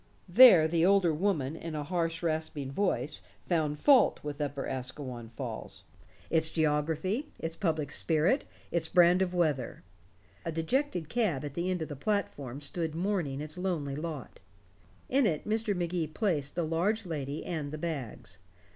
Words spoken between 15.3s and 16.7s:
Mr. Magee placed the